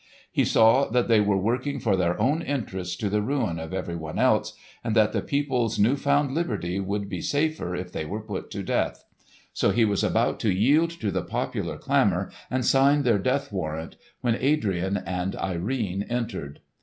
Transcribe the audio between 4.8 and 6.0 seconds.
and that the people's new